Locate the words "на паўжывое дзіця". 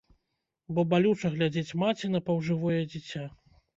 2.17-3.23